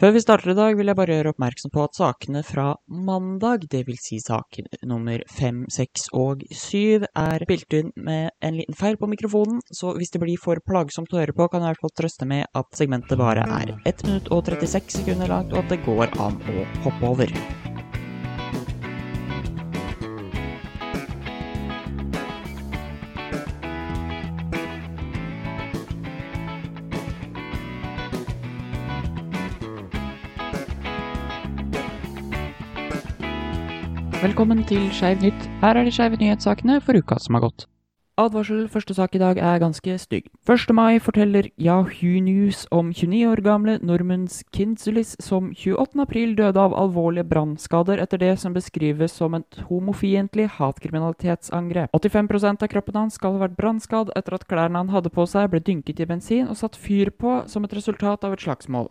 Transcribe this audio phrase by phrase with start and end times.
[0.00, 3.66] Før vi starter i dag, vil jeg bare gjøre oppmerksom på at sakene fra mandag,
[3.68, 4.00] dvs.
[4.06, 9.10] Si saken nummer fem, seks og syv, er spilt inn med en liten feil på
[9.12, 11.98] mikrofonen, så hvis det blir for plagsomt å høre på, kan jeg i hvert fall
[12.00, 15.84] trøste med at segmentet bare er 1 minutt og 36 sekunder langt, og at det
[15.84, 17.59] går an å hoppe over.
[34.40, 35.42] Velkommen til Skeiv nytt.
[35.60, 37.66] Her er de skeive nyhetssakene for uka som har gått.
[38.16, 40.30] Advarsel, første sak i dag er ganske stygg.
[40.48, 40.72] 1.
[40.72, 46.00] mai forteller Yahoo News om 29 år gamle Normans Kinsulis som 28.
[46.00, 51.92] april døde av alvorlige brannskader etter det som beskrives som et homofiendtlig hatkriminalitetsangrep.
[51.92, 55.52] 85% av kroppen hans skal ha vært brannskadd etter at klærne han hadde på seg
[55.52, 58.88] ble dynket i bensin og satt fyr på som et resultat av et slagsmål.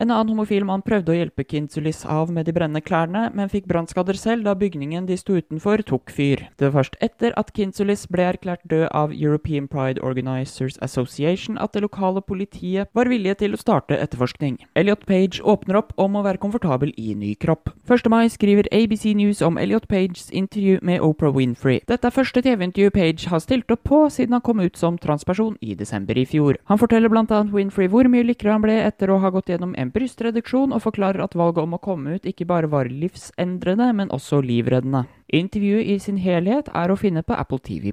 [0.00, 3.66] En annen homofil mann prøvde å hjelpe Kinsulis av med de brennende klærne, men fikk
[3.68, 6.46] brannskader selv da bygningen de sto utenfor, tok fyr.
[6.56, 11.76] Det var først etter at Kinsulis ble erklært død av European Pride Organizers Association at
[11.76, 14.56] det lokale politiet var villige til å starte etterforskning.
[14.72, 17.68] Elliot Page åpner opp om å være komfortabel i ny kropp.
[17.84, 18.08] 1.
[18.08, 21.82] mai skriver ABC News om Elliot Pages intervju med Oprah Winfrey.
[21.92, 25.60] Dette er første TV-intervju Page har stilt opp på siden han kom ut som transperson
[25.60, 26.56] i desember i fjor.
[26.72, 27.44] Han forteller bl.a.
[27.52, 31.22] Winfrey hvor mye lykkere han ble etter å ha gått gjennom en brystreduksjon, og forklarer
[31.24, 35.04] at valget om å komme ut ikke bare var livsendrende, men også livreddende.
[35.32, 37.92] Intervjuet i sin helhet er å finne på Apple TV+.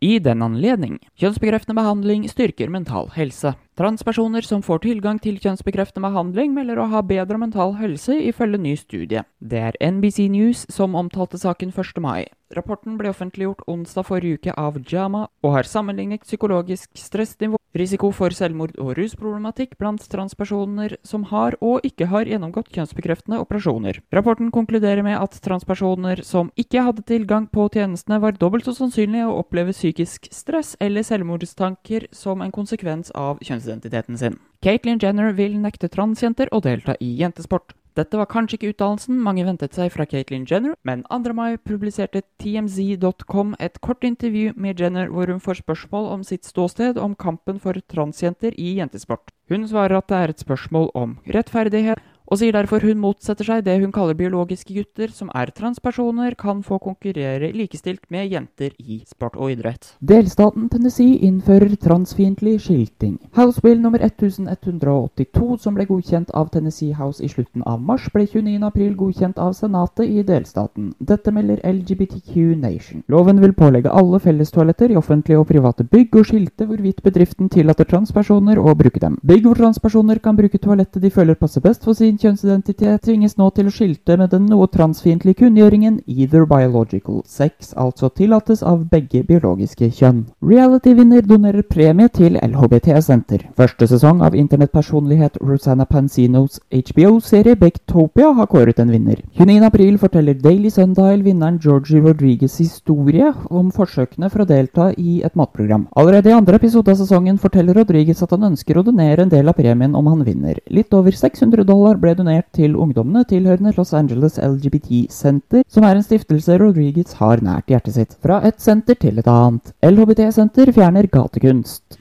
[0.00, 3.56] I den anledning kjønnsbekreftende behandling styrker mental helse.
[3.80, 8.74] Transpersoner som får tilgang til kjønnsbekreftende behandling, melder å ha bedre mental helse, ifølge ny
[8.76, 9.22] studie.
[9.40, 11.96] Det er NBC News som omtalte saken 1.
[12.04, 12.28] mai.
[12.52, 18.34] Rapporten ble offentliggjort onsdag forrige uke av JAMA, og har sammenlignet psykologisk stressnivå, risiko for
[18.34, 24.02] selvmord og rusproblematikk blant transpersoner som har og ikke har gjennomgått kjønnsbekreftende operasjoner.
[24.12, 29.24] Rapporten konkluderer med at transpersoner som ikke hadde tilgang på tjenestene, var dobbelt så sannsynlig
[29.26, 34.38] å oppleve psykisk stress eller selvmordstanker som en konsekvens av kjønnsidentiteten sin.
[34.64, 37.74] Caitlyn Jenner vil nekte transjenter å delta i jentesport.
[37.98, 41.32] Dette var kanskje ikke utdannelsen mange ventet seg fra Caitlyn Jenner, men 2.
[41.34, 47.00] mai publiserte TMZ.com et kort intervju med Jenner hvor hun får spørsmål om sitt ståsted
[47.02, 49.34] om kampen for transjenter i jentesport.
[49.50, 51.98] Hun svarer at det er et spørsmål om rettferdighet,
[52.30, 56.60] og sier derfor hun motsetter seg det hun kaller biologiske gutter, som er transpersoner, kan
[56.62, 59.88] få konkurrere likestilt med jenter i sport og idrett.
[59.98, 63.16] Delstaten Tennessee innfører transfiendtlig skilting.
[63.34, 68.28] House Bill nummer 1182, som ble godkjent av Tennessee House i slutten av mars, ble
[68.30, 70.92] 29.4 godkjent av Senatet i delstaten.
[71.02, 73.02] Dette melder LGBTQ Nation.
[73.10, 77.90] Loven vil pålegge alle fellestoaletter i offentlige og private bygg å skilte hvorvidt bedriften tillater
[77.90, 79.18] transpersoner å bruke dem.
[79.26, 83.48] Bygg hvor transpersoner kan bruke toalettet de føler passer best for sin kjønnsidentitet tvinges nå
[83.56, 87.22] til å skilte med den noe transfiendtlige kunngjøringen 'either biological'.
[87.26, 90.26] Sex altså tillates av begge biologiske kjønn.
[90.42, 93.48] Reality-vinner donerer premie til LHBT-senter.
[93.56, 99.22] Første sesong av internettpersonlighet Rosanna Pansinos HBO-serie Bektopia har kåret en vinner.
[99.38, 105.36] 29.4 forteller Daily Sundial vinneren Georgie Rodriguez' historie om forsøkene for å delta i et
[105.38, 105.86] matprogram.
[105.96, 109.48] Allerede i andre episode av sesongen forteller Rodriguez at han ønsker å donere en del
[109.48, 110.60] av premien om han vinner.
[110.70, 115.96] Litt over 600 dollar ble donert til ungdommene tilhørende Los Angeles LGBT Center, som er
[115.96, 118.18] en stiftelse Rodriguez har nært hjertet sitt.
[118.22, 119.72] Fra et senter til et annet.
[119.82, 121.98] LHBT-senter fjerner gatekunst.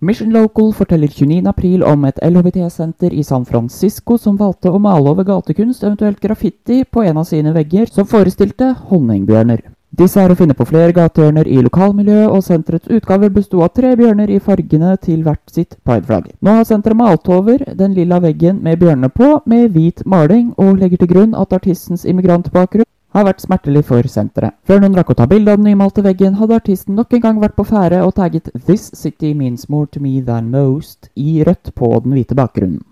[0.00, 5.26] Mission Local forteller 29.4 om et LHBT-senter i San Francisco som valgte å male over
[5.28, 9.66] gatekunst, eventuelt graffiti, på en av sine vegger som forestilte honningbjørner.
[9.90, 13.96] Disse er å finne på flere gatehjørner i lokalmiljøet, og senterets utgaver besto av tre
[13.98, 16.28] bjørner i fargene til hvert sitt prideflagg.
[16.40, 20.78] Nå har senteret malt over den lilla veggen med bjørnene på, med hvit maling, og
[20.78, 22.86] legger til grunn at artistens immigrantbakgrunn
[23.16, 24.54] har vært smertelig for senteret.
[24.62, 27.40] Før noen rakk å ta bilde av den nymalte veggen, hadde artisten nok en gang
[27.42, 31.74] vært på ferde og tagget 'This city means more to me than most' i rødt
[31.74, 32.84] på den hvite bakgrunnen.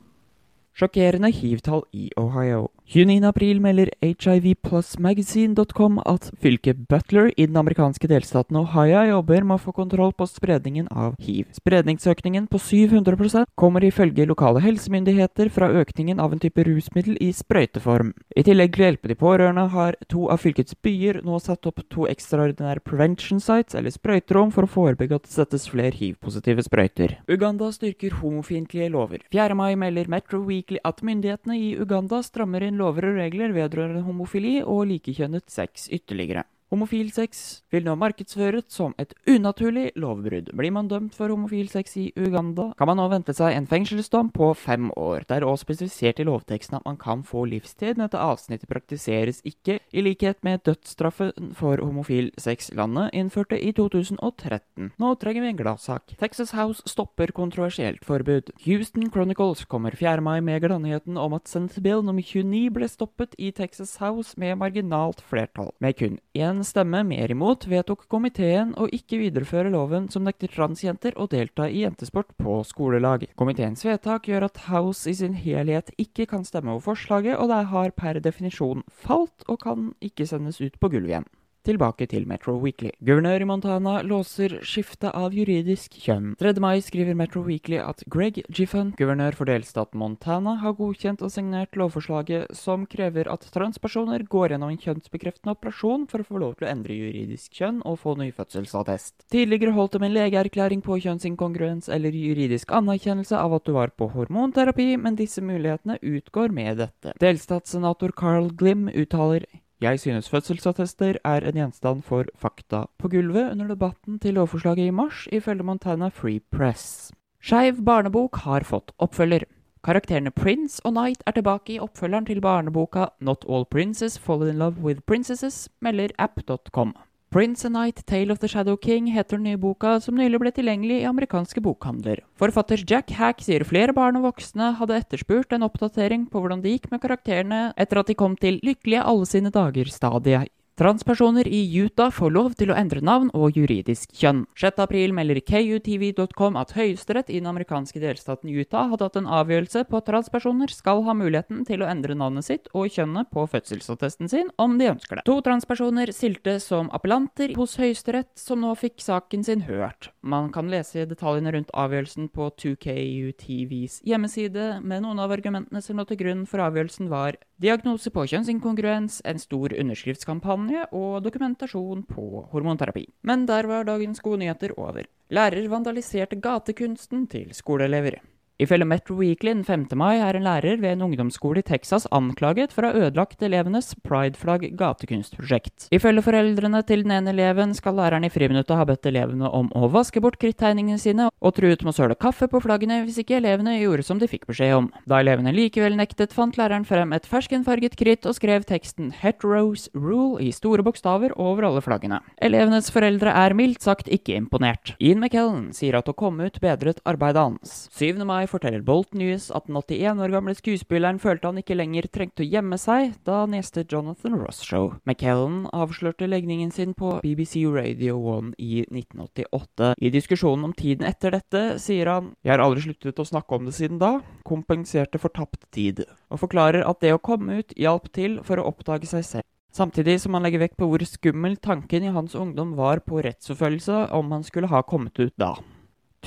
[0.75, 2.69] Sjokkerende hiv-tall i Ohio.
[2.88, 9.75] 29.4 melder hivplusmagazine.com at fylket Butler i den amerikanske delstaten Ohio jobber med å få
[9.76, 11.50] kontroll på spredningen av hiv.
[11.52, 18.14] Spredningsøkningen på 700% kommer ifølge lokale helsemyndigheter fra økningen av en type rusmiddel i sprøyteform.
[18.32, 21.84] I tillegg til å hjelpe de pårørende har to av fylkets byer nå satt opp
[21.93, 27.19] to ekstraordinære prevention sites, eller sprøyterom, for å forebygge at det settes flere hiv-positive sprøyter.
[27.29, 29.29] Uganda styrker homofiendtlige lover.
[29.29, 29.52] 4.
[29.52, 34.59] mai melder Metro Weekly at myndighetene i Uganda strammer inn lover og regler vedrørende homofili
[34.63, 36.47] og likekjønnet sex ytterligere.
[36.69, 40.50] Homofil sex vil nå markedsføres som et unaturlig lovbrudd.
[40.53, 44.29] Blir man dømt for homofil sex i Uganda, kan man nå vente seg en fengselsdom
[44.37, 45.25] på fem år.
[45.25, 47.97] Det er også spesifisert i lovteksten at man kan få livstid.
[47.97, 54.93] Dette avsnittet praktiseres ikke, i likhet med dødsstraffen for homofil sex landet innførte i 2013.
[55.00, 56.19] Nå trenger vi en gladsak.
[56.20, 58.53] Texas House stopper kontroversielt forbud.
[58.67, 60.20] Houston Chronicles kommer 4.
[60.20, 64.61] mai med gladnyheten om at Senate Bill nummer 29 ble stoppet i Texas House med
[64.61, 65.73] marginalt flertall.
[65.81, 70.50] Med kun én en stemme mer imot vedtok komiteen å ikke videreføre loven som nekter
[70.50, 73.28] transjenter å delta i jentesport på skolelag.
[73.38, 77.62] Komiteens vedtak gjør at House i sin helhet ikke kan stemme over forslaget, og det
[77.70, 81.31] har per definisjon falt og kan ikke sendes ut på gulvet igjen.
[81.69, 82.94] Tilbake til Metro Weekly.
[83.05, 86.31] Guvernør i Montana låser skifte av juridisk kjønn.
[86.41, 86.55] 3.
[86.65, 91.76] mai skriver Metro Weekly at Greg Giffen, guvernør for delstaten Montana, har godkjent og signert
[91.76, 96.70] lovforslaget som krever at transpersoner går gjennom en kjønnsbekreftende operasjon for å få lov til
[96.70, 99.29] å endre juridisk kjønn og få nyfødselsattest.
[99.29, 104.09] Tidligere holdt de en legeerklæring på kjønnsinkongruens eller juridisk anerkjennelse av at du var på
[104.17, 107.19] hormonterapi, men disse mulighetene utgår med dette.
[107.20, 109.44] Delstatssenator Carl Glim uttaler
[109.81, 114.91] jeg synes fødselsattester er en gjenstand for fakta på gulvet under debatten til lovforslaget i
[114.91, 117.13] mars, ifølge Montana Free Press.
[117.41, 119.47] Skeiv barnebok har fått oppfølger.
[119.85, 124.59] Karakterene Prince og Knight er tilbake i oppfølgeren til barneboka Not All Princes Fall In
[124.59, 126.97] Love With Princesses, melder app.com.
[127.31, 130.53] Prince and Night, Tale of the Shadow King heter den nye boka, som nylig ble
[130.57, 132.23] tilgjengelig i amerikanske bokhandler.
[132.41, 136.73] Forfatter Jack Hack sier flere barn og voksne hadde etterspurt en oppdatering på hvordan det
[136.73, 140.49] gikk med karakterene etter at de kom til lykkelige alle sine dager-stadiet
[140.79, 144.45] Transpersoner i Utah får lov til å endre navn og juridisk kjønn.
[144.55, 149.99] 6.4 melder KUTV.com at Høyesterett i den amerikanske delstaten Utah har tatt en avgjørelse på
[149.99, 154.55] at transpersoner skal ha muligheten til å endre navnet sitt og kjønnet på fødselsattesten sin
[154.55, 155.27] om de ønsker det.
[155.27, 160.13] To transpersoner stilte som appellanter hos Høyesterett, som nå fikk saken sin hørt.
[160.23, 166.07] Man kan lese detaljene rundt avgjørelsen på 2KUTVs hjemmeside, men noen av argumentene som lå
[166.07, 173.05] til grunn for avgjørelsen var diagnose på kjønnsinkongruens, en stor underskriftskampanje og dokumentasjon på hormonterapi.
[173.26, 175.08] Men der var dagens gode nyheter over.
[175.34, 178.20] Lærer vandaliserte gatekunsten til skoleelever.
[178.58, 179.84] Ifølge Metro Weekly den 5.
[179.94, 183.93] mai er en lærer ved en ungdomsskole i Texas anklaget for å ha ødelagt elevenes
[184.02, 185.87] prideflagg gatekunstprosjekt.
[185.94, 189.87] Ifølge foreldrene til den ene eleven skal læreren i friminuttet ha bedt elevene om å
[189.94, 193.76] vaske bort krittegningene sine og truet med å søle kaffe på flaggene hvis ikke elevene
[193.76, 194.90] gjorde som de fikk beskjed om.
[195.06, 200.43] Da elevene likevel nektet, fant læreren frem et ferskenfarget kritt og skrev teksten 'Heteros Rule'
[200.43, 202.19] i store bokstaver over alle flaggene.
[202.43, 204.96] Elevenes foreldre er mildt sagt ikke imponert.
[204.99, 207.87] Ian McKellen sier at å komme ut bedret arbeidet hans.
[207.94, 208.19] 7.
[208.26, 212.45] mai forteller Bolt News at den 81 år gamle skuespilleren følte han ikke lenger trengte
[212.45, 214.95] å gjemme seg da han gjestet Jonathan Ross Show.
[215.09, 219.93] McKellen avslørte legningen sin på BBC Radio 1 i 1988.
[220.00, 223.69] I diskusjonen om tiden etter dette sier han Jeg har aldri sluttet å snakke om
[223.69, 224.19] det siden da.
[224.49, 226.05] Kompenserte for tapt tid.
[226.33, 229.49] Og forklarer at det å komme ut hjalp til for å oppdage seg selv.
[229.75, 234.09] Samtidig som han legger vekt på hvor skummel tanken i hans ungdom var på rettsforfølgelse
[234.17, 235.55] om han skulle ha kommet ut da.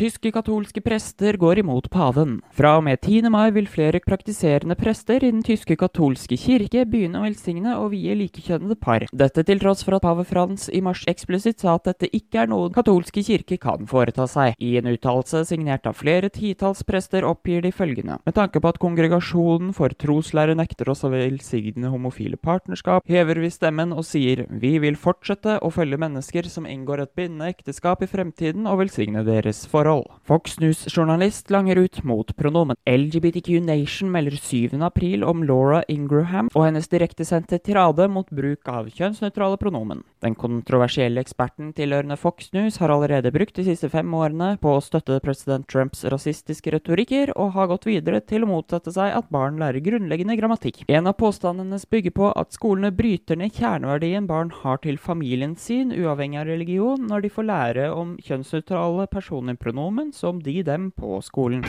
[0.02, 2.40] Tyske katolske prester går imot paven.
[2.58, 3.30] Fra og med 10.
[3.30, 8.16] mai vil flere praktiserende prester i den tyske katolske kirke begynne å velsigne og vie
[8.18, 9.06] likekjønnede par.
[9.14, 12.50] Dette til tross for at pave Frans i mars eksplisitt sa at dette ikke er
[12.50, 14.56] noe katolske kirke kan foreta seg.
[14.58, 18.18] I en uttalelse signert av flere titalls prester oppgir de følgende.
[18.26, 23.54] Med tanke på at kongregasjonen for troslære nekter oss å velsigne homofile partnerskap, hever vi
[23.54, 28.10] stemmen og sier vi vil fortsette å følge mennesker som inngår et bindende ekteskap i
[28.10, 30.12] fremtiden og velsigne deres forhold forhold.
[30.24, 32.76] Fox News-journalist langer ut mot pronomen.
[32.86, 34.82] LGBTQ Nation melder 7.
[34.82, 40.04] april om Laura Ingraham og hennes direktesendte tirade mot bruk av kjønnsnøytrale pronomen.
[40.22, 44.84] Den kontroversielle eksperten tilhørende Fox News har allerede brukt de siste fem årene på å
[44.84, 49.60] støtte president Trumps rasistiske retorikker, og har gått videre til å motsette seg at barn
[49.60, 50.86] lærer grunnleggende grammatikk.
[50.88, 55.58] En av påstandene hennes bygger på at skolene bryter ned kjerneverdien barn har til familien
[55.60, 61.22] sin, uavhengig av religion, når de får lære om kjønnsnøytrale personpronomen pronomen som de-dem på
[61.24, 61.64] skolen.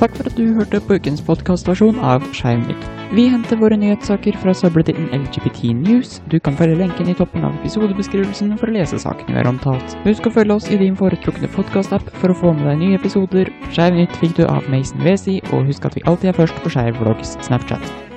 [0.00, 2.88] Takk for at du hørte på ukens podkastversjon av Skeivnytt.
[3.14, 6.18] Vi henter våre nyhetssaker fra subredditen LGBT News.
[6.32, 9.96] Du kan følge lenken i toppen av episodebeskrivelsen for å lese sakene vi har omtalt.
[10.06, 13.50] Husk å følge oss i din foretrukne podkastapp for å få med deg nye episoder.
[13.70, 17.02] Skeivnytt fikk du av Mason Wesi, og husk at vi alltid er først på Skeiv
[17.02, 18.09] Vlogs Snapchat.